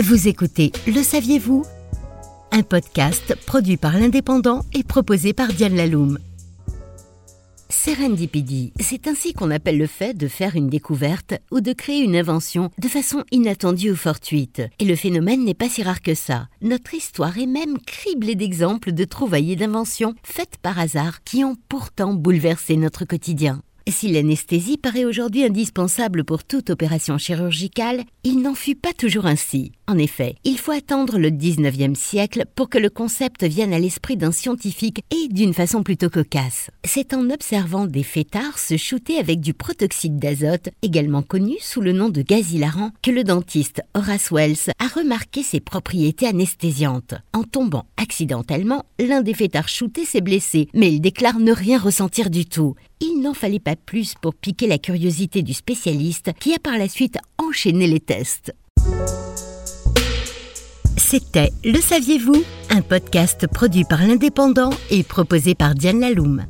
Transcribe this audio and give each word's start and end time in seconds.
Vous 0.00 0.28
écoutez 0.28 0.70
Le 0.86 1.02
saviez-vous? 1.02 1.64
Un 2.52 2.62
podcast 2.62 3.34
produit 3.46 3.76
par 3.76 3.98
l'Indépendant 3.98 4.64
et 4.72 4.84
proposé 4.84 5.32
par 5.32 5.48
Diane 5.48 5.74
Laloum. 5.74 6.20
Serendipity, 7.68 8.72
c'est 8.78 9.08
ainsi 9.08 9.32
qu'on 9.32 9.50
appelle 9.50 9.76
le 9.76 9.88
fait 9.88 10.16
de 10.16 10.28
faire 10.28 10.54
une 10.54 10.68
découverte 10.68 11.34
ou 11.50 11.60
de 11.60 11.72
créer 11.72 12.04
une 12.04 12.14
invention 12.14 12.70
de 12.78 12.86
façon 12.86 13.24
inattendue 13.32 13.90
ou 13.90 13.96
fortuite. 13.96 14.62
Et 14.78 14.84
le 14.84 14.94
phénomène 14.94 15.44
n'est 15.44 15.52
pas 15.52 15.68
si 15.68 15.82
rare 15.82 16.00
que 16.00 16.14
ça. 16.14 16.46
Notre 16.62 16.94
histoire 16.94 17.36
est 17.36 17.46
même 17.46 17.80
criblée 17.80 18.36
d'exemples 18.36 18.92
de 18.92 19.02
trouvailles 19.04 19.50
et 19.50 19.56
d'inventions 19.56 20.14
faites 20.22 20.58
par 20.62 20.78
hasard 20.78 21.24
qui 21.24 21.42
ont 21.44 21.56
pourtant 21.68 22.14
bouleversé 22.14 22.76
notre 22.76 23.04
quotidien. 23.04 23.62
Si 23.90 24.08
l'anesthésie 24.08 24.76
paraît 24.76 25.06
aujourd'hui 25.06 25.44
indispensable 25.44 26.22
pour 26.22 26.44
toute 26.44 26.68
opération 26.68 27.16
chirurgicale, 27.16 28.02
il 28.22 28.42
n'en 28.42 28.54
fut 28.54 28.74
pas 28.74 28.92
toujours 28.92 29.24
ainsi. 29.24 29.72
En 29.86 29.96
effet, 29.96 30.34
il 30.44 30.58
faut 30.58 30.72
attendre 30.72 31.18
le 31.18 31.30
19e 31.30 31.94
siècle 31.94 32.44
pour 32.54 32.68
que 32.68 32.76
le 32.76 32.90
concept 32.90 33.44
vienne 33.44 33.72
à 33.72 33.78
l'esprit 33.78 34.18
d'un 34.18 34.30
scientifique 34.30 35.00
et 35.10 35.28
d'une 35.32 35.54
façon 35.54 35.82
plutôt 35.82 36.10
cocasse. 36.10 36.70
C'est 36.84 37.14
en 37.14 37.30
observant 37.30 37.86
des 37.86 38.02
fêtards 38.02 38.58
se 38.58 38.76
shooter 38.76 39.18
avec 39.18 39.40
du 39.40 39.54
protoxyde 39.54 40.18
d'azote, 40.18 40.68
également 40.82 41.22
connu 41.22 41.54
sous 41.60 41.80
le 41.80 41.92
nom 41.92 42.10
de 42.10 42.20
gaz 42.20 42.52
hilarant, 42.52 42.90
que 43.02 43.10
le 43.10 43.24
dentiste 43.24 43.80
Horace 43.94 44.30
Wells 44.30 44.70
a 44.78 44.86
remarqué 44.86 45.42
ses 45.42 45.60
propriétés 45.60 46.26
anesthésiantes. 46.26 47.14
En 47.32 47.44
tombant 47.44 47.86
accidentellement, 47.96 48.84
l'un 48.98 49.22
des 49.22 49.34
fêtards 49.34 49.68
shootés 49.68 50.04
s'est 50.04 50.20
blessé, 50.20 50.68
mais 50.74 50.92
il 50.92 51.00
déclare 51.00 51.38
ne 51.38 51.52
rien 51.52 51.78
ressentir 51.78 52.28
du 52.28 52.44
tout. 52.44 52.74
N'en 53.18 53.34
fallait 53.34 53.60
pas 53.60 53.76
plus 53.76 54.14
pour 54.20 54.34
piquer 54.34 54.66
la 54.66 54.78
curiosité 54.78 55.42
du 55.42 55.54
spécialiste 55.54 56.32
qui 56.38 56.54
a 56.54 56.58
par 56.58 56.78
la 56.78 56.88
suite 56.88 57.18
enchaîné 57.38 57.86
les 57.86 58.00
tests. 58.00 58.54
C'était 60.96 61.50
Le 61.64 61.80
Saviez-vous? 61.80 62.42
Un 62.70 62.82
podcast 62.82 63.46
produit 63.46 63.84
par 63.84 64.06
l'Indépendant 64.06 64.70
et 64.90 65.02
proposé 65.02 65.54
par 65.54 65.74
Diane 65.74 66.00
Laloum. 66.00 66.44